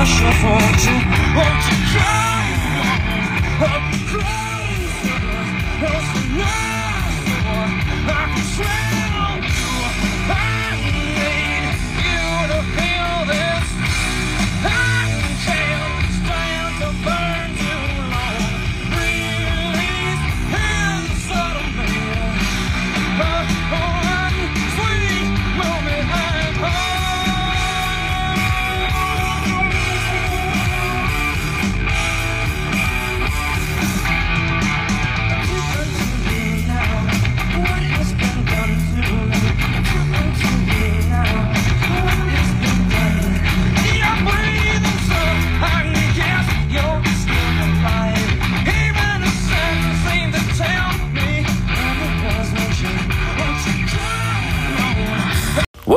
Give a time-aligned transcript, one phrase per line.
[0.00, 1.02] of fortune.
[1.34, 2.46] Won't you come?
[3.60, 3.82] Oh,
[5.80, 6.27] closer.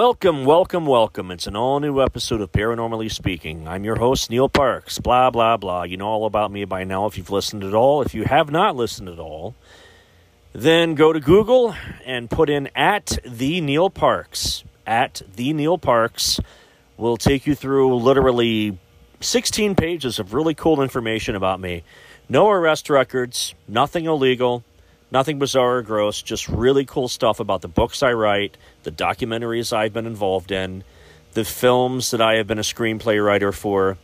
[0.03, 1.29] Welcome, welcome, welcome.
[1.29, 3.67] It's an all new episode of Paranormally Speaking.
[3.67, 4.97] I'm your host, Neil Parks.
[4.97, 5.83] Blah, blah, blah.
[5.83, 8.01] You know all about me by now if you've listened at all.
[8.01, 9.53] If you have not listened at all,
[10.53, 14.63] then go to Google and put in at the Neil Parks.
[14.87, 16.39] At the Neil Parks
[16.97, 18.79] will take you through literally
[19.19, 21.83] 16 pages of really cool information about me.
[22.27, 24.63] No arrest records, nothing illegal,
[25.11, 29.73] nothing bizarre or gross, just really cool stuff about the books I write, the documentaries
[29.73, 30.83] I've been involved in,
[31.33, 33.97] the films that I have been a screenplay writer for,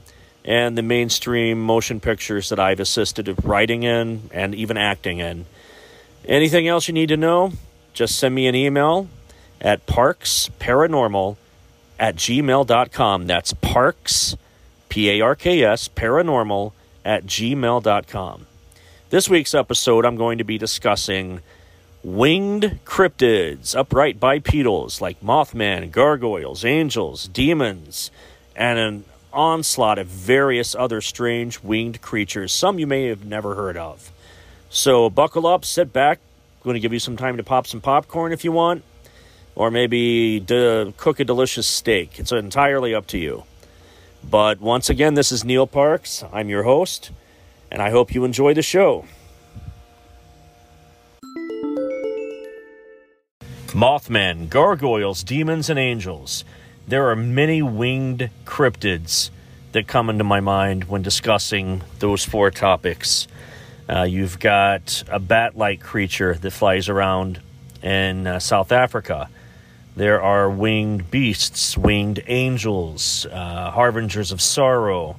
[0.45, 5.45] and the mainstream motion pictures that I've assisted in writing in and even acting in.
[6.25, 7.53] Anything else you need to know?
[7.94, 9.08] Just send me an email
[9.59, 11.38] at parksparanormal
[12.00, 13.28] at gmail.com.
[13.28, 14.38] That's parks,
[14.89, 18.45] P A R K S, paranormal at gmail.com.
[19.09, 21.39] This week's episode, I'm going to be discussing
[22.03, 28.11] winged cryptids, upright bipedals like Mothman, gargoyles, angels, demons,
[28.53, 33.78] and an onslaught of various other strange winged creatures, some you may have never heard
[33.78, 34.11] of.
[34.69, 36.19] So buckle up, sit back.
[36.58, 38.84] I'm going to give you some time to pop some popcorn if you want,
[39.56, 42.19] or maybe to cook a delicious steak.
[42.19, 43.45] It's entirely up to you.
[44.29, 46.25] But once again, this is Neil Parks.
[46.34, 47.12] I'm your host,
[47.72, 49.05] and I hope you enjoy the show.
[53.67, 56.44] Mothman, gargoyles, demons, and angels.
[56.88, 59.29] There are many winged cryptids
[59.73, 63.27] that come into my mind when discussing those four topics.
[63.89, 67.41] Uh, you've got a bat like creature that flies around
[67.83, 69.29] in uh, South Africa.
[69.95, 75.17] There are winged beasts, winged angels, uh, harbingers of sorrow,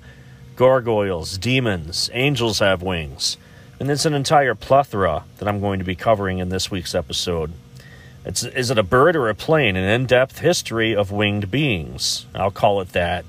[0.58, 2.10] gargoyles, demons.
[2.12, 3.36] Angels have wings.
[3.78, 7.52] And it's an entire plethora that I'm going to be covering in this week's episode.
[8.24, 9.76] It's, is it a bird or a plane?
[9.76, 12.26] An in depth history of winged beings.
[12.34, 13.26] I'll call it that.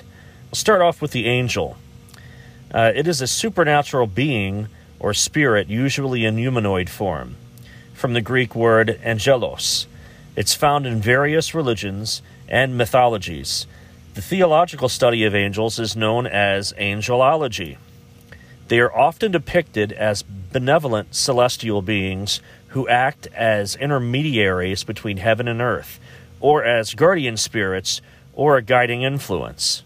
[0.48, 1.78] I'll start off with the angel.
[2.74, 4.68] Uh, it is a supernatural being
[5.00, 7.36] or spirit, usually in humanoid form,
[7.94, 9.86] from the Greek word angelos.
[10.36, 13.68] It's found in various religions and mythologies.
[14.20, 17.78] The theological study of angels is known as angelology.
[18.68, 22.42] They are often depicted as benevolent celestial beings
[22.76, 26.02] who act as intermediaries between heaven and earth,
[26.42, 28.02] or as guardian spirits
[28.34, 29.84] or a guiding influence.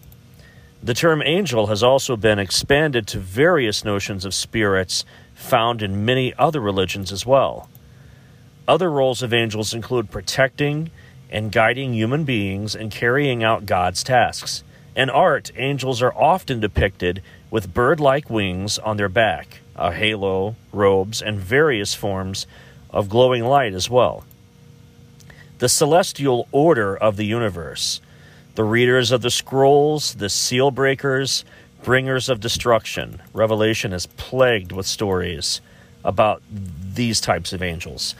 [0.82, 5.04] The term angel has also been expanded to various notions of spirits
[5.36, 7.68] found in many other religions as well.
[8.66, 10.90] Other roles of angels include protecting
[11.34, 14.62] and guiding human beings and carrying out God's tasks.
[14.94, 20.54] In art, angels are often depicted with bird like wings on their back, a halo,
[20.72, 22.46] robes, and various forms
[22.88, 24.24] of glowing light as well.
[25.58, 28.00] The celestial order of the universe,
[28.54, 31.44] the readers of the scrolls, the seal breakers,
[31.82, 33.20] bringers of destruction.
[33.32, 35.60] Revelation is plagued with stories
[36.04, 38.14] about these types of angels.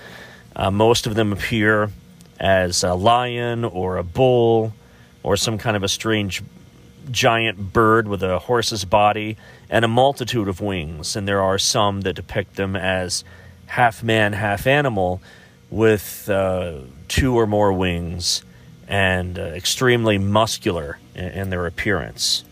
[0.57, 1.91] Uh, most of them appear
[2.41, 4.73] as a lion or a bull
[5.23, 6.43] or some kind of a strange
[7.11, 9.37] giant bird with a horse's body
[9.69, 11.17] and a multitude of wings.
[11.17, 13.25] And there are some that depict them as
[13.67, 15.21] half man, half animal
[15.71, 18.43] with uh, two or more wings
[18.87, 22.45] and uh, extremely muscular in, in their appearance.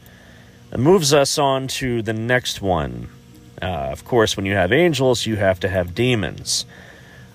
[0.72, 3.08] It moves us on to the next one.
[3.60, 6.64] Uh, of course, when you have angels, you have to have demons.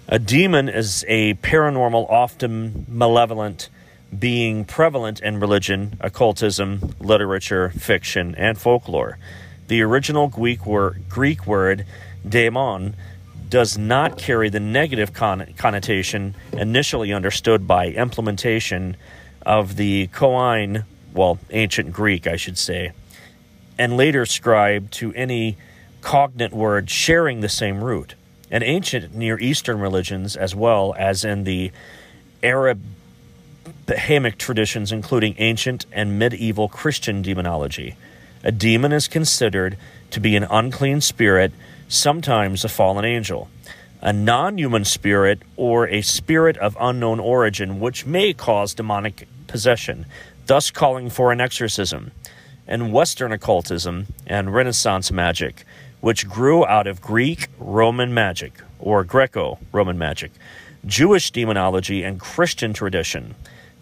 [0.09, 3.69] A demon is a paranormal, often malevolent
[4.18, 9.18] being prevalent in religion, occultism, literature, fiction, and folklore.
[9.68, 11.86] The original Greek word, Greek word
[12.27, 12.95] daemon
[13.50, 18.95] does not carry the negative con- connotation initially understood by implementation
[19.45, 22.92] of the Koine, well, ancient Greek, I should say.
[23.80, 25.57] and later ascribed to any
[26.01, 28.15] cognate word sharing the same root.
[28.50, 31.72] In ancient Near Eastern religions, as well as in the
[32.42, 32.82] Arab
[33.86, 37.96] Bahamic traditions, including ancient and medieval Christian demonology.
[38.44, 39.78] A demon is considered
[40.12, 41.52] to be an unclean spirit,
[41.88, 43.50] sometimes a fallen angel,
[44.02, 50.06] a non human spirit, or a spirit of unknown origin, which may cause demonic possession,
[50.46, 52.12] thus calling for an exorcism.
[52.68, 55.66] In Western occultism and Renaissance magic,
[56.02, 60.32] which grew out of Greek Roman magic, or Greco Roman magic,
[60.86, 63.36] Jewish demonology, and Christian tradition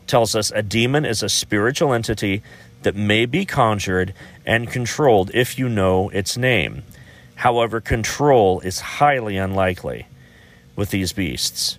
[0.08, 2.42] tells us a demon is a spiritual entity
[2.84, 4.14] that may be conjured
[4.46, 6.84] and controlled if you know its name.
[7.36, 10.08] However, control is highly unlikely
[10.76, 11.78] with these beasts.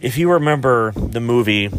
[0.00, 1.70] If you remember the movie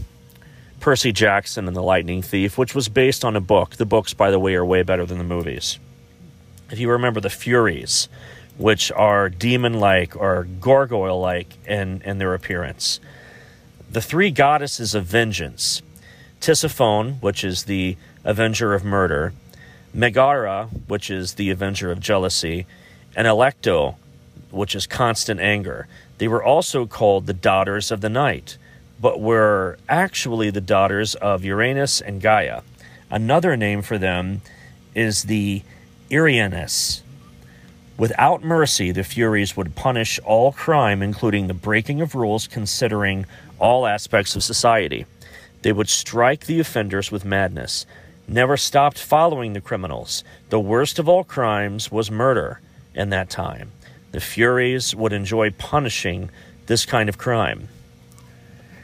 [0.80, 4.30] Percy Jackson and the Lightning Thief, which was based on a book, the books, by
[4.30, 5.80] the way, are way better than the movies.
[6.72, 8.10] If you remember the Furies,
[8.58, 13.00] which are demon like or gargoyle like in, in their appearance,
[13.90, 15.82] the three goddesses of vengeance
[16.42, 19.34] Tisiphone, which is the avenger of murder,
[19.94, 22.66] Megara, which is the avenger of jealousy,
[23.16, 23.96] and Alecto,
[24.52, 25.88] which is constant anger.
[26.18, 28.58] They were also called the daughters of the night,
[29.02, 32.62] but were actually the daughters of Uranus and Gaia.
[33.10, 34.42] Another name for them
[34.94, 35.64] is the
[36.12, 37.02] Erinyes.
[37.98, 43.25] Without mercy, the Furies would punish all crime, including the breaking of rules, considering
[43.57, 45.06] all aspects of society.
[45.63, 47.86] They would strike the offenders with madness,
[48.28, 50.24] never stopped following the criminals.
[50.50, 52.60] The worst of all crimes was murder
[52.94, 53.72] in that time.
[54.12, 56.30] The Furies would enjoy punishing
[56.68, 57.69] this kind of crime.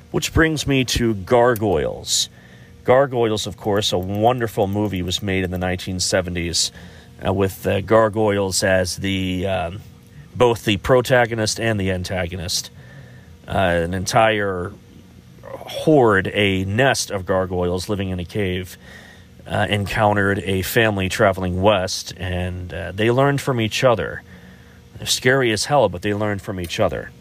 [0.09, 2.29] Which brings me to Gargoyles.
[2.83, 6.71] Gargoyles, of course, a wonderful movie was made in the 1970s
[7.25, 9.81] uh, with uh, Gargoyles as the um,
[10.35, 12.69] both the protagonist and the antagonist.
[13.47, 14.71] Uh, an entire
[15.44, 18.77] horde, a nest of gargoyles living in a cave,
[19.47, 24.21] uh, encountered a family traveling west, and uh, they learned from each other.
[25.03, 27.12] Scary as hell, but they learned from each other.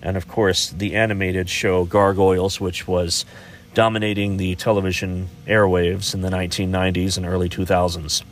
[0.00, 3.26] And of course, the animated show Gargoyles, which was
[3.74, 8.22] dominating the television airwaves in the 1990s and early 2000s.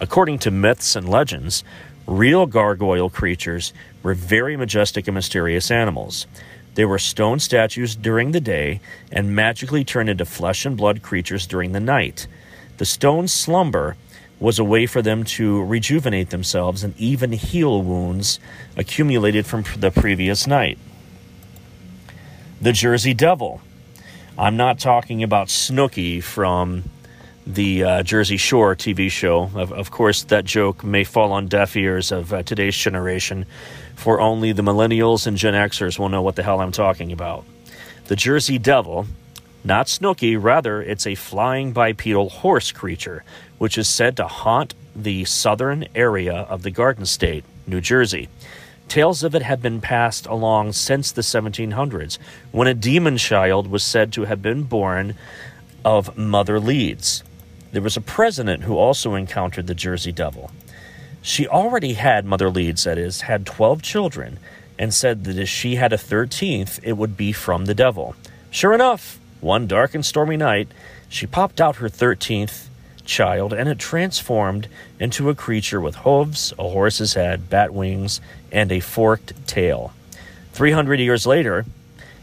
[0.00, 1.62] According to myths and legends,
[2.06, 6.26] real gargoyle creatures were very majestic and mysterious animals.
[6.74, 8.80] They were stone statues during the day
[9.12, 12.26] and magically turned into flesh and blood creatures during the night.
[12.78, 13.96] The stone slumber
[14.38, 18.40] was a way for them to rejuvenate themselves and even heal wounds
[18.78, 20.78] accumulated from the previous night.
[22.60, 23.60] The Jersey Devil.
[24.38, 26.84] I'm not talking about Snooki from
[27.46, 29.50] the uh, Jersey Shore TV show.
[29.54, 33.46] Of, of, course, that joke may fall on deaf ears of uh, today's generation,
[33.96, 37.44] for only the millennials and Gen Xers will know what the hell I'm talking about.
[38.06, 39.06] The Jersey Devil,
[39.64, 43.24] not Snooki, rather, it's a flying bipedal horse creature,
[43.58, 48.28] which is said to haunt the southern area of the Garden State, New Jersey.
[48.88, 52.18] Tales of it have been passed along since the 1700s,
[52.50, 55.14] when a demon child was said to have been born
[55.84, 57.22] of Mother Leeds.
[57.72, 60.50] There was a president who also encountered the Jersey Devil.
[61.22, 64.38] She already had, Mother Leeds, that is, had 12 children,
[64.78, 68.16] and said that if she had a 13th, it would be from the devil.
[68.50, 70.68] Sure enough, one dark and stormy night,
[71.08, 72.66] she popped out her 13th
[73.04, 78.72] child, and it transformed into a creature with hooves, a horse's head, bat wings, and
[78.72, 79.92] a forked tail.
[80.52, 81.66] 300 years later,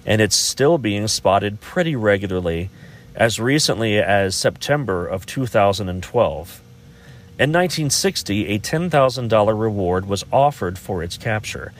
[0.05, 2.69] and it's still being spotted pretty regularly
[3.17, 6.61] as recently as September of 2012.
[7.39, 11.73] In 1960, a $10,000 reward was offered for its capture,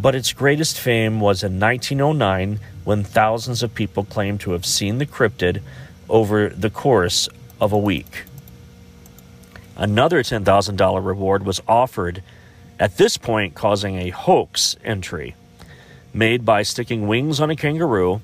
[0.00, 4.96] but its greatest fame was in 1909 when thousands of people claimed to have seen
[4.96, 5.60] the cryptid
[6.08, 7.28] over the course
[7.60, 8.24] of a week.
[9.76, 12.22] Another $10,000 reward was offered,
[12.78, 15.34] at this point, causing a hoax entry
[16.14, 18.20] made by sticking wings on a kangaroo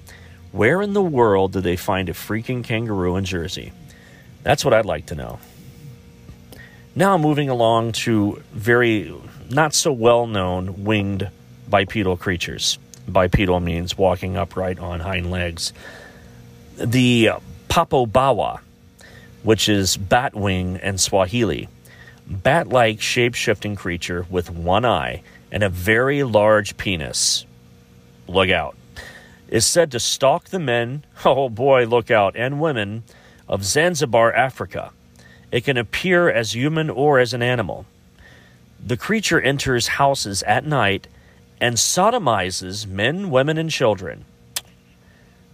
[0.53, 3.73] where in the world did they find a freaking kangaroo in Jersey?
[4.43, 5.39] That's what I'd like to know.
[6.95, 9.15] Now, moving along to very
[9.51, 11.29] not so well known winged
[11.69, 12.79] bipedal creatures.
[13.07, 15.73] Bipedal means walking upright on hind legs.
[16.77, 17.31] The
[17.69, 18.61] Popobawa,
[19.43, 21.69] which is bat wing in Swahili.
[22.27, 27.47] Bat like shape shifting creature with one eye and a very large penis.
[28.27, 28.77] Look out
[29.49, 33.05] is said to stalk the men, oh boy, look out, and women
[33.49, 34.93] of Zanzibar, Africa.
[35.51, 37.87] It can appear as human or as an animal.
[38.85, 41.09] The creature enters houses at night
[41.61, 44.25] and sodomizes men, women, and children.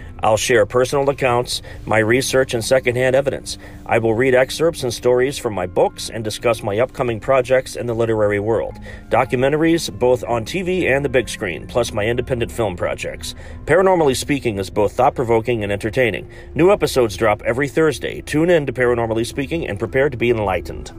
[0.23, 3.57] I'll share personal accounts, my research, and secondhand evidence.
[3.85, 7.87] I will read excerpts and stories from my books and discuss my upcoming projects in
[7.87, 8.75] the literary world.
[9.09, 13.33] Documentaries, both on TV and the big screen, plus my independent film projects.
[13.65, 16.29] Paranormally Speaking is both thought provoking and entertaining.
[16.53, 18.21] New episodes drop every Thursday.
[18.21, 20.91] Tune in to Paranormally Speaking and prepare to be enlightened.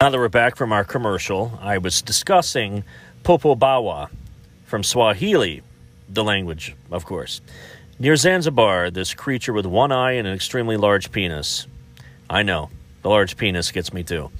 [0.00, 2.84] Now that we're back from our commercial, I was discussing
[3.22, 4.08] Popobawa
[4.70, 5.62] from Swahili,
[6.08, 7.40] the language, of course.
[7.98, 11.66] Near Zanzibar, this creature with one eye and an extremely large penis.
[12.30, 12.70] I know,
[13.02, 14.30] the large penis gets me too.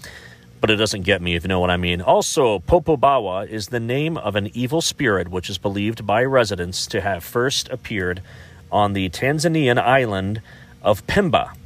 [0.61, 2.01] But it doesn't get me, if you know what I mean.
[2.01, 7.01] Also, Popobawa is the name of an evil spirit which is believed by residents to
[7.01, 8.23] have first appeared
[8.71, 10.43] on the Tanzanian island
[10.81, 11.57] of Pemba.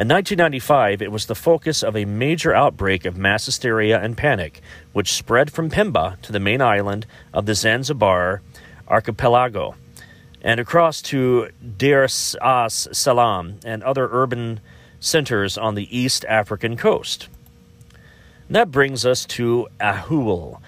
[0.00, 4.62] In 1995, it was the focus of a major outbreak of mass hysteria and panic,
[4.94, 7.04] which spread from Pemba to the main island
[7.34, 8.40] of the Zanzibar
[8.88, 9.74] archipelago
[10.40, 14.60] and across to Dar es Salaam and other urban
[15.00, 17.28] centers on the East African coast.
[18.48, 20.62] That brings us to Ahool.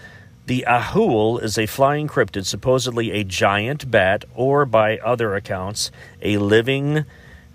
[0.44, 6.36] The Ahool is a flying cryptid, supposedly a giant bat, or by other accounts, a
[6.36, 7.06] living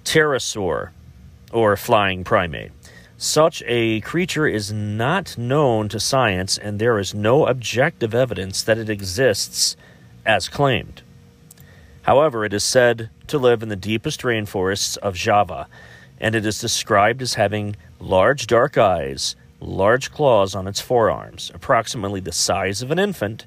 [0.03, 0.89] pterosaur
[1.51, 2.72] or flying primate.
[3.18, 8.77] Such a creature is not known to science, and there is no objective evidence that
[8.77, 9.75] it exists
[10.25, 11.01] as claimed.
[12.04, 15.68] However, it is said to live in the deepest rainforests of Java,
[16.20, 22.20] and it is described as having large dark eyes, large claws on its forearms, approximately
[22.20, 23.46] the size of an infant,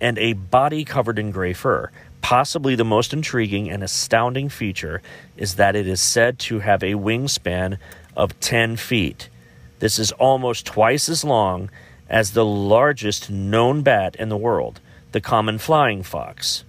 [0.00, 1.90] and a body covered in gray fur.
[2.28, 5.00] Possibly the most intriguing and astounding feature
[5.38, 7.78] is that it is said to have a wingspan
[8.14, 9.30] of 10 feet.
[9.78, 11.70] This is almost twice as long
[12.06, 14.78] as the largest known bat in the world,
[15.12, 16.64] the common flying fox.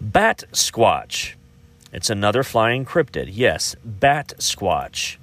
[0.00, 1.34] Bat squatch.
[1.92, 3.28] It's another flying cryptid.
[3.30, 5.18] Yes, bat squatch.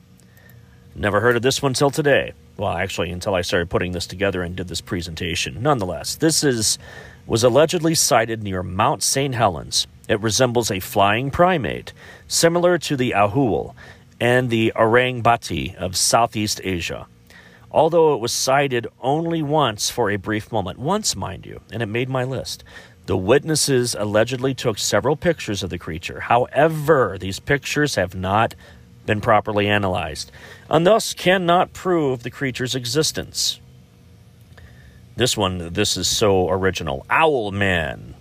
[0.93, 2.33] Never heard of this one till today.
[2.57, 5.63] Well, actually, until I started putting this together and did this presentation.
[5.63, 6.77] Nonetheless, this is
[7.25, 9.33] was allegedly sighted near Mount St.
[9.33, 9.87] Helens.
[10.09, 11.93] It resembles a flying primate,
[12.27, 13.73] similar to the ahool
[14.19, 17.07] and the orang bati of Southeast Asia.
[17.71, 21.87] Although it was sighted only once for a brief moment, once, mind you, and it
[21.87, 22.63] made my list.
[23.05, 26.21] The witnesses allegedly took several pictures of the creature.
[26.21, 28.55] However, these pictures have not
[29.05, 30.31] been properly analyzed,
[30.69, 33.59] and thus cannot prove the creature's existence.
[35.15, 37.05] This one, this is so original.
[37.09, 38.15] Owl Man.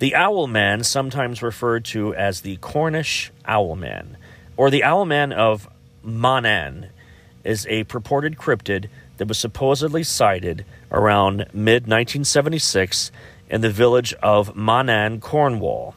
[0.00, 4.16] The Owl Man, sometimes referred to as the Cornish Owl Man,
[4.56, 5.68] or the Owl Man of
[6.04, 6.88] Mawnan,
[7.44, 13.12] is a purported cryptid that was supposedly sighted around mid 1976
[13.48, 15.94] in the village of Mawnan, Cornwall.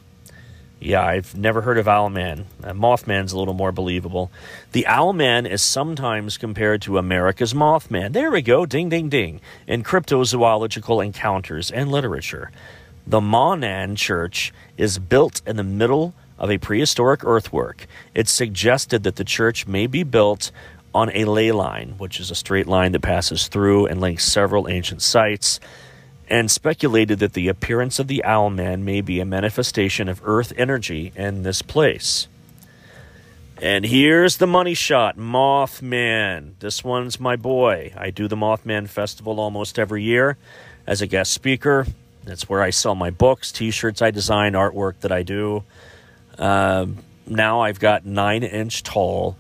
[0.80, 2.46] Yeah, I've never heard of Owlman.
[2.64, 4.32] Uh, Mothman's a little more believable.
[4.74, 8.14] The Owlman is sometimes compared to America's Mothman.
[8.14, 12.52] There we go, ding, ding, ding, in cryptozoological encounters and literature.
[13.08, 17.88] The Mawnan Church is built in the middle of a prehistoric earthwork.
[18.14, 20.52] It's suggested that the church may be built
[20.94, 24.68] on a ley line, which is a straight line that passes through and links several
[24.68, 25.60] ancient sites
[26.30, 30.54] and speculated that the appearance of the owl man may be a manifestation of earth
[30.58, 32.28] energy in this place.
[33.62, 36.52] And here's the money shot Mothman.
[36.60, 37.94] This one's my boy.
[37.98, 40.38] I do the Mothman Festival almost every year
[40.86, 41.88] as a guest speaker.
[42.24, 45.64] That's where I sell my books, t shirts I design, artwork that I do.
[46.38, 49.38] Um, now I've got nine inch tall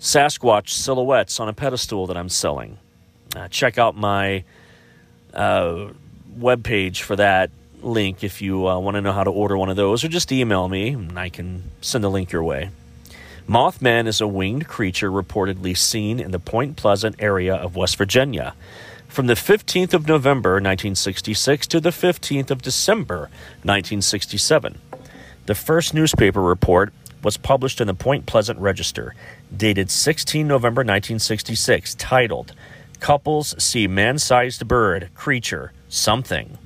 [0.00, 2.78] Sasquatch silhouettes on a pedestal that I'm selling.
[3.36, 4.42] Uh, check out my
[5.32, 5.90] uh,
[6.38, 7.50] webpage for that
[7.82, 10.32] link if you uh, want to know how to order one of those, or just
[10.32, 12.70] email me and I can send a link your way.
[13.48, 18.54] Mothman is a winged creature reportedly seen in the Point Pleasant area of West Virginia
[19.08, 23.28] from the 15th of November 1966 to the 15th of December
[23.62, 24.78] 1967.
[25.46, 29.14] The first newspaper report was published in the Point Pleasant Register,
[29.54, 32.54] dated 16 November 1966, titled
[33.00, 36.56] Couples See Man Sized Bird, Creature, Something.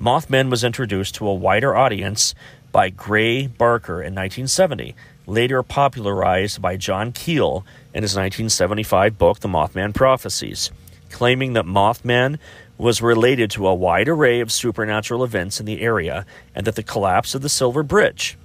[0.00, 2.34] Mothman was introduced to a wider audience
[2.72, 4.94] by Gray Barker in 1970,
[5.26, 10.70] later popularized by John Keel in his 1975 book, The Mothman Prophecies,
[11.10, 12.38] claiming that Mothman
[12.78, 16.24] was related to a wide array of supernatural events in the area
[16.54, 18.38] and that the collapse of the Silver Bridge.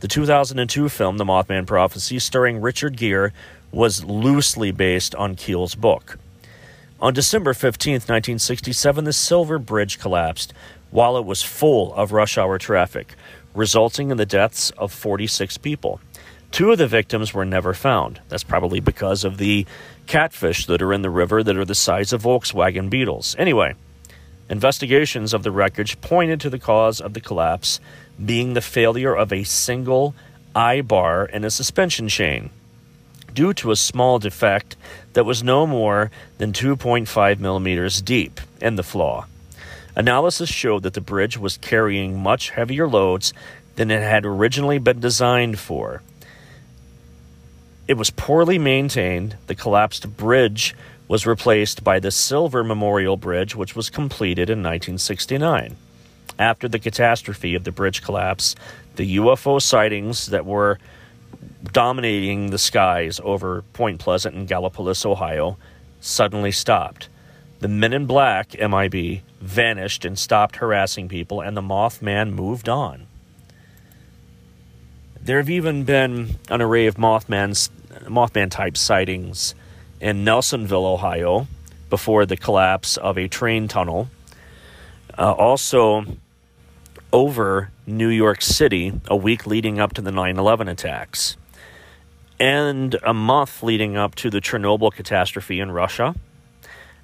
[0.00, 3.32] The 2002 film, The Mothman Prophecy, starring Richard Gere,
[3.70, 6.16] was loosely based on Keel's book.
[7.02, 10.54] On December 15, 1967, the Silver Bridge collapsed
[10.92, 13.16] while it was full of rush hour traffic,
[13.56, 16.00] resulting in the deaths of 46 people.
[16.52, 18.20] Two of the victims were never found.
[18.28, 19.66] That's probably because of the
[20.06, 23.34] catfish that are in the river that are the size of Volkswagen Beetles.
[23.36, 23.74] Anyway,
[24.48, 27.80] investigations of the wreckage pointed to the cause of the collapse
[28.24, 30.14] being the failure of a single
[30.54, 32.50] eye bar in a suspension chain
[33.34, 34.76] due to a small defect
[35.12, 39.26] that was no more than 2.5 millimeters deep in the flaw.
[39.94, 43.32] Analysis showed that the bridge was carrying much heavier loads
[43.76, 46.02] than it had originally been designed for.
[47.88, 49.36] It was poorly maintained.
[49.48, 50.74] The collapsed bridge
[51.08, 55.76] was replaced by the Silver Memorial Bridge, which was completed in 1969.
[56.38, 58.54] After the catastrophe of the bridge collapse,
[58.96, 60.78] the UFO sightings that were
[61.62, 65.56] dominating the skies over Point Pleasant and Gallipolis, Ohio,
[66.00, 67.08] suddenly stopped.
[67.60, 73.06] The men in black, MIB, vanished and stopped harassing people, and the Mothman moved on.
[75.20, 77.70] There have even been an array of Mothman's,
[78.06, 79.54] Mothman type sightings
[80.00, 81.46] in Nelsonville, Ohio,
[81.88, 84.08] before the collapse of a train tunnel.
[85.16, 86.04] Uh, also,
[87.12, 91.36] over New York City a week leading up to the 9 11 attacks,
[92.42, 96.12] and a month leading up to the Chernobyl catastrophe in Russia,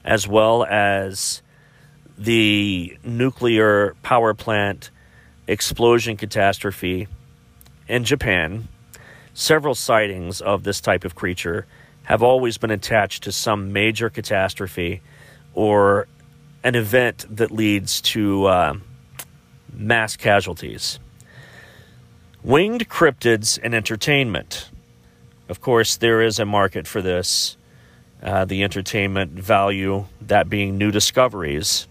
[0.05, 1.43] as well as
[2.19, 4.91] the nuclear power plant
[5.47, 7.07] explosion catastrophe
[7.87, 8.67] in Japan,
[9.33, 11.67] several sightings of this type of creature
[12.03, 15.03] have always been attached to some major catastrophe
[15.55, 16.09] or
[16.65, 18.75] an event that leads to uh,
[19.73, 20.99] mass casualties.
[22.43, 24.69] Winged cryptids and entertainment.
[25.49, 27.57] Of course, there is a market for this.
[28.23, 31.87] Uh, the entertainment value, that being new discoveries.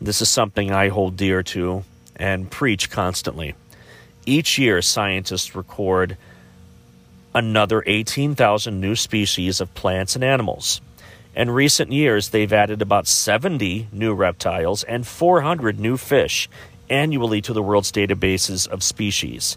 [0.00, 1.84] This is something I hold dear to
[2.16, 3.54] and preach constantly.
[4.26, 6.16] Each year, scientists record
[7.34, 10.80] another 18,000 new species of plants and animals.
[11.34, 16.48] In recent years, they've added about 70 new reptiles and 400 new fish
[16.88, 19.56] annually to the world's databases of species.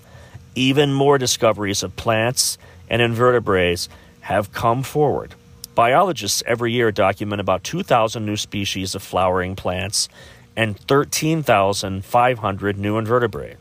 [0.55, 2.57] Even more discoveries of plants
[2.89, 3.89] and invertebrates
[4.21, 5.35] have come forward.
[5.75, 10.09] Biologists every year document about 2,000 new species of flowering plants
[10.55, 13.57] and 13,500 new invertebrate.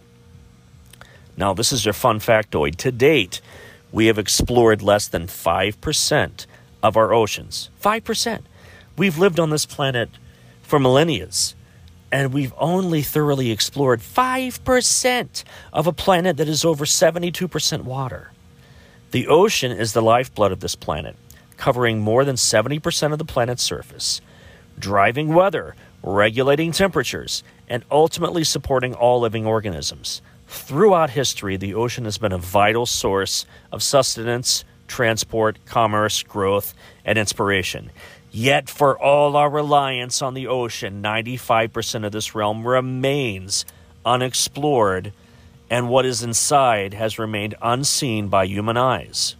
[1.37, 2.77] Now, this is your fun factoid.
[2.77, 3.43] To date,
[3.93, 6.47] we have explored less than 5%
[6.83, 7.69] of our oceans.
[7.83, 8.41] 5%.
[8.97, 10.09] We've lived on this planet
[10.63, 11.29] for millennia,
[12.11, 18.33] and we've only thoroughly explored 5% of a planet that is over 72% water.
[19.17, 21.17] The ocean is the lifeblood of this planet,
[21.57, 24.21] covering more than 70% of the planet's surface,
[24.79, 30.21] driving weather, regulating temperatures, and ultimately supporting all living organisms.
[30.49, 37.17] Throughout history, the ocean has been a vital source of sustenance, transport, commerce, growth, and
[37.17, 37.93] inspiration.
[38.31, 43.65] Yet, for all our reliance on the ocean, 95% of this realm remains
[44.05, 45.15] unexplored,
[45.71, 49.37] and what is inside has remained unseen by human eyes.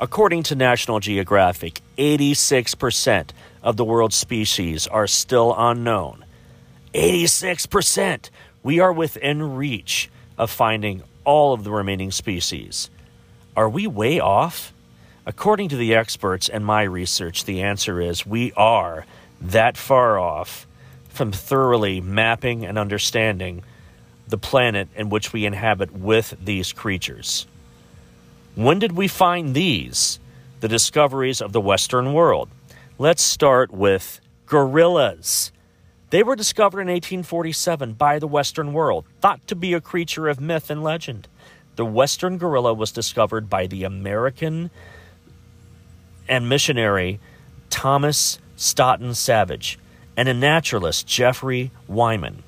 [0.00, 3.30] According to National Geographic, 86%
[3.62, 6.24] of the world's species are still unknown.
[6.94, 8.30] 86%!
[8.62, 12.90] We are within reach of finding all of the remaining species.
[13.56, 14.72] Are we way off?
[15.26, 19.04] According to the experts and my research, the answer is we are
[19.40, 20.66] that far off
[21.08, 23.62] from thoroughly mapping and understanding
[24.28, 27.46] the planet in which we inhabit with these creatures.
[28.54, 30.18] When did we find these?
[30.60, 32.48] The discoveries of the Western world.
[32.98, 35.52] Let's start with gorillas.
[36.10, 40.40] They were discovered in 1847 by the Western world, thought to be a creature of
[40.40, 41.28] myth and legend.
[41.76, 44.70] The Western gorilla was discovered by the American
[46.28, 47.20] and missionary
[47.70, 49.78] Thomas Stoughton Savage
[50.16, 52.42] and a naturalist, Jeffrey Wyman.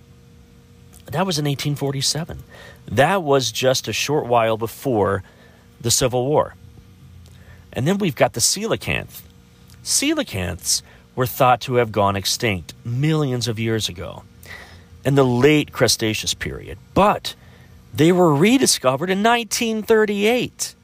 [1.10, 2.42] That was in 1847.
[2.86, 5.22] That was just a short while before
[5.80, 6.54] the Civil War.
[7.72, 9.22] And then we've got the coelacanth.
[9.82, 10.82] Coelacanths
[11.14, 14.22] were thought to have gone extinct millions of years ago
[15.04, 17.34] in the late Cretaceous period, but
[17.92, 20.74] they were rediscovered in 1938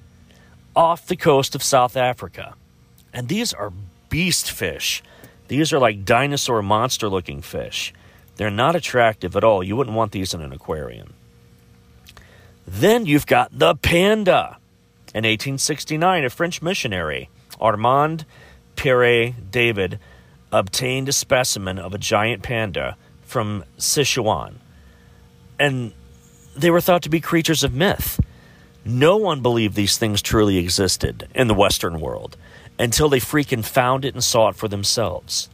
[0.75, 2.55] off the coast of South Africa.
[3.13, 3.73] And these are
[4.09, 5.03] beast fish.
[5.49, 7.95] These are like dinosaur monster looking fish.
[8.37, 9.63] They're not attractive at all.
[9.63, 11.15] You wouldn't want these in an aquarium.
[12.67, 14.59] Then you've got the panda.
[15.15, 18.27] In 1869, a French missionary, Armand
[18.75, 19.99] Pierre David,
[20.53, 24.57] obtained a specimen of a giant panda from Sichuan.
[25.59, 25.93] And
[26.55, 28.21] they were thought to be creatures of myth.
[28.85, 32.37] No one believed these things truly existed in the Western world
[32.79, 35.49] until they freaking found it and saw it for themselves.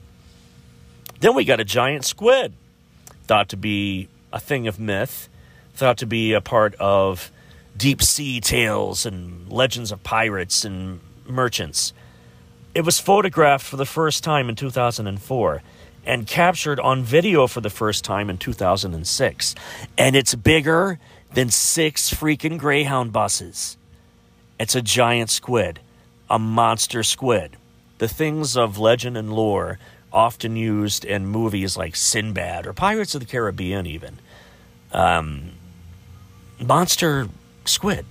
[1.21, 2.53] Then we got a giant squid,
[3.33, 5.31] thought to be a thing of myth,
[5.73, 7.33] thought to be a part of
[7.75, 11.95] deep sea tales and legends of pirates and merchants.
[12.75, 15.63] It was photographed for the first time in 2004
[16.05, 19.55] and captured on video for the first time in 2006.
[19.97, 20.99] And it's bigger
[21.33, 23.79] than six freaking Greyhound buses.
[24.61, 25.81] It's a giant squid,
[26.29, 27.57] a monster squid.
[27.97, 29.79] The things of legend and lore
[30.13, 34.19] often used in movies like Sinbad or Pirates of the Caribbean, even.
[34.93, 35.53] Um,
[36.61, 37.29] monster
[37.65, 38.05] squid.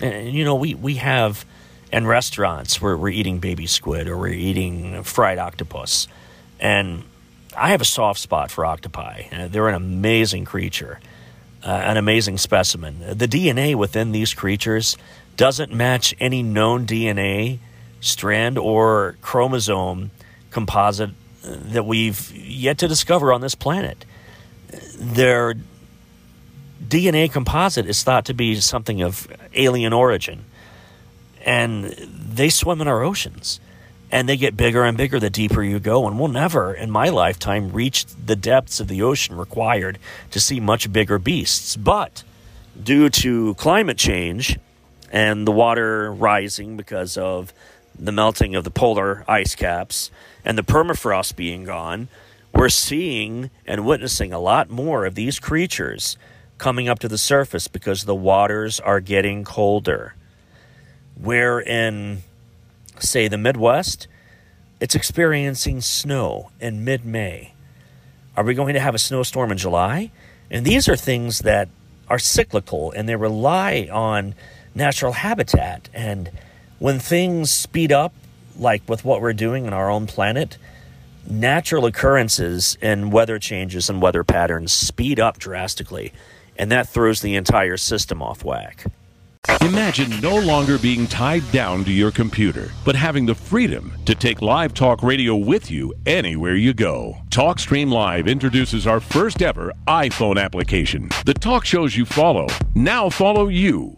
[0.00, 1.44] And, you know, we, we have
[1.92, 6.08] in restaurants where we're eating baby squid or we're eating fried octopus.
[6.60, 7.04] And
[7.56, 9.24] I have a soft spot for octopi.
[9.32, 11.00] Uh, they're an amazing creature,
[11.64, 13.00] uh, an amazing specimen.
[13.00, 14.96] The DNA within these creatures
[15.36, 17.58] doesn't match any known DNA
[18.00, 20.10] strand or chromosome
[20.50, 21.10] composite
[21.48, 24.04] that we've yet to discover on this planet.
[24.96, 25.54] Their
[26.86, 30.44] DNA composite is thought to be something of alien origin,
[31.44, 33.60] and they swim in our oceans
[34.10, 36.06] and they get bigger and bigger the deeper you go.
[36.06, 39.98] And we'll never, in my lifetime, reach the depths of the ocean required
[40.30, 41.76] to see much bigger beasts.
[41.76, 42.24] But
[42.82, 44.58] due to climate change
[45.10, 47.52] and the water rising because of
[47.98, 50.10] the melting of the polar ice caps
[50.44, 52.08] and the permafrost being gone,
[52.54, 56.16] we're seeing and witnessing a lot more of these creatures
[56.56, 60.14] coming up to the surface because the waters are getting colder.
[61.20, 62.22] Where in
[63.00, 64.08] say, the Midwest,
[64.80, 67.54] it's experiencing snow in mid May.
[68.36, 70.10] Are we going to have a snowstorm in July?
[70.50, 71.68] And these are things that
[72.08, 74.34] are cyclical and they rely on
[74.74, 75.88] natural habitat.
[75.92, 76.30] And
[76.78, 78.14] when things speed up,
[78.56, 80.58] like with what we're doing in our own planet,
[81.28, 86.12] natural occurrences and weather changes and weather patterns speed up drastically.
[86.56, 88.84] And that throws the entire system off whack.
[89.62, 94.42] Imagine no longer being tied down to your computer, but having the freedom to take
[94.42, 97.16] live talk radio with you anywhere you go.
[97.30, 101.08] TalkStream Live introduces our first ever iPhone application.
[101.24, 103.97] The talk shows you follow now follow you.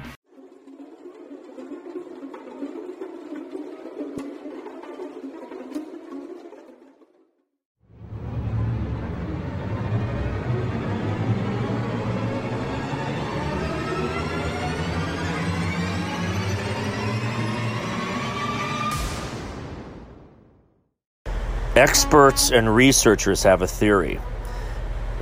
[21.81, 24.19] Experts and researchers have a theory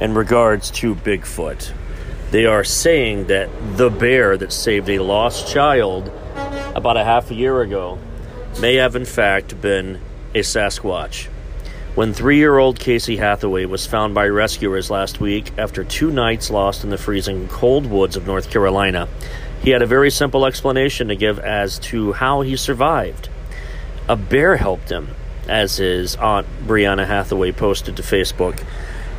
[0.01, 1.71] in regards to Bigfoot.
[2.31, 6.11] They are saying that the bear that saved a lost child
[6.75, 7.97] about a half a year ago
[8.59, 10.01] may have, in fact, been
[10.35, 11.27] a Sasquatch.
[11.95, 16.49] When three year old Casey Hathaway was found by rescuers last week after two nights
[16.49, 19.07] lost in the freezing cold woods of North Carolina,
[19.61, 23.29] he had a very simple explanation to give as to how he survived.
[24.09, 25.15] A bear helped him
[25.49, 28.63] as his aunt Brianna Hathaway posted to Facebook.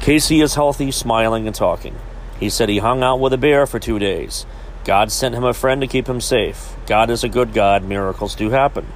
[0.00, 1.96] Casey is healthy, smiling, and talking.
[2.38, 4.46] He said he hung out with a bear for two days.
[4.84, 6.74] God sent him a friend to keep him safe.
[6.86, 8.86] God is a good God, miracles do happen.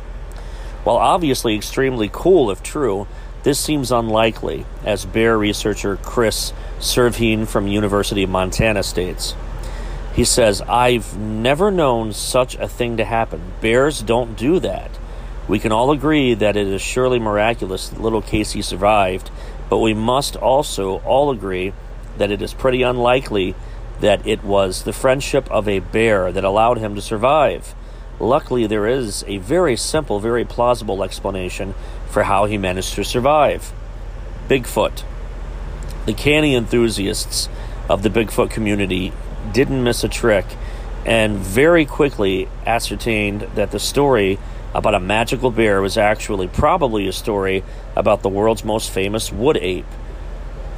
[0.82, 3.06] While obviously extremely cool if true,
[3.42, 9.34] this seems unlikely, as bear researcher Chris Servheen from University of Montana states.
[10.14, 13.42] He says, I've never known such a thing to happen.
[13.60, 14.90] Bears don't do that.
[15.46, 19.30] We can all agree that it is surely miraculous that little Casey survived,
[19.68, 21.74] but we must also all agree
[22.16, 23.54] that it is pretty unlikely
[24.00, 27.74] that it was the friendship of a bear that allowed him to survive.
[28.18, 31.74] Luckily, there is a very simple, very plausible explanation
[32.08, 33.72] for how he managed to survive
[34.48, 35.02] Bigfoot.
[36.06, 37.48] The canny enthusiasts
[37.88, 39.12] of the Bigfoot community
[39.52, 40.46] didn't miss a trick
[41.04, 44.38] and very quickly ascertained that the story
[44.74, 47.62] about a magical bear was actually probably a story
[47.94, 49.86] about the world's most famous wood ape.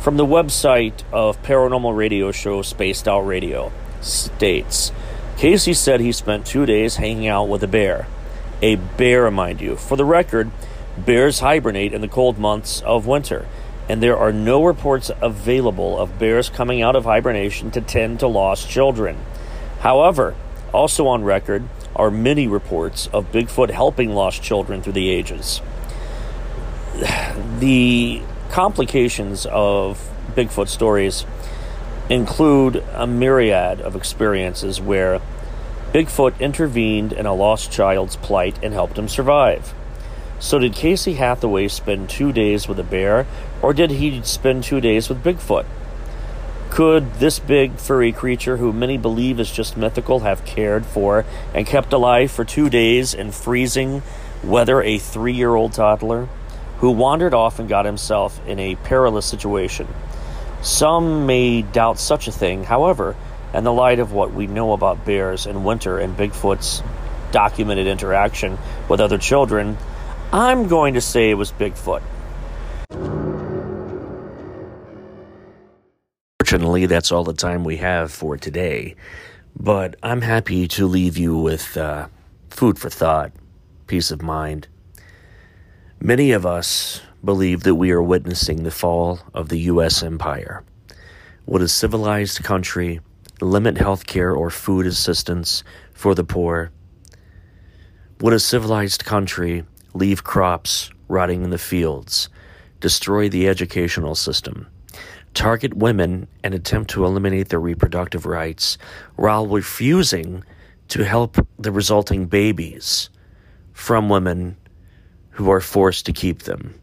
[0.00, 4.92] From the website of paranormal radio show Spaced Out Radio states
[5.36, 8.06] Casey said he spent two days hanging out with a bear.
[8.62, 9.76] A bear, mind you.
[9.76, 10.50] For the record,
[10.96, 13.46] bears hibernate in the cold months of winter,
[13.86, 18.26] and there are no reports available of bears coming out of hibernation to tend to
[18.26, 19.18] lost children.
[19.80, 20.34] However,
[20.72, 25.60] also on record are many reports of Bigfoot helping lost children through the ages.
[27.58, 31.24] The complications of Bigfoot stories
[32.08, 35.20] include a myriad of experiences where
[35.92, 39.72] Bigfoot intervened in a lost child's plight and helped him survive.
[40.38, 43.26] So, did Casey Hathaway spend two days with a bear,
[43.62, 45.64] or did he spend two days with Bigfoot?
[46.70, 51.24] Could this big furry creature, who many believe is just mythical, have cared for
[51.54, 54.02] and kept alive for two days in freezing
[54.44, 56.28] weather a three year old toddler
[56.78, 59.88] who wandered off and got himself in a perilous situation?
[60.60, 63.16] Some may doubt such a thing, however,
[63.54, 66.82] in the light of what we know about bears in winter and Bigfoot's
[67.30, 69.78] documented interaction with other children,
[70.32, 72.02] I'm going to say it was Bigfoot.
[76.56, 78.96] Fortunately, that's all the time we have for today.
[79.54, 82.08] But I'm happy to leave you with uh,
[82.48, 83.32] food for thought,
[83.86, 84.66] peace of mind.
[86.00, 90.02] Many of us believe that we are witnessing the fall of the U.S.
[90.02, 90.64] empire.
[91.44, 93.00] Would a civilized country
[93.42, 96.70] limit health care or food assistance for the poor?
[98.22, 102.30] Would a civilized country leave crops rotting in the fields,
[102.80, 104.68] destroy the educational system,
[105.36, 108.78] target women, and attempt to eliminate their reproductive rights
[109.16, 110.42] while refusing
[110.88, 113.10] to help the resulting babies
[113.72, 114.56] from women
[115.30, 116.74] who are forced to keep them?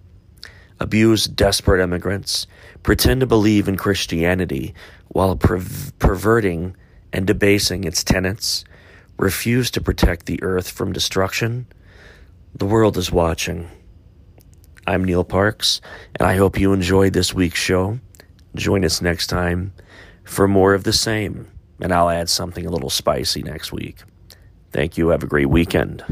[0.80, 2.46] Abuse desperate immigrants,
[2.84, 4.76] pretend to believe in Christianity
[5.08, 6.76] while perverting
[7.12, 8.66] and debasing its tenets,
[9.18, 11.66] refuse to protect the earth from destruction?
[12.54, 13.70] The world is watching.
[14.86, 15.82] I'm Neil Parks,
[16.20, 18.00] and I hope you enjoyed this week's show.
[18.56, 19.74] Join us next time
[20.24, 21.48] for more of the same,
[21.82, 24.04] and I'll add something a little spicy next week.
[24.72, 25.10] Thank you.
[25.10, 26.04] Have a great weekend.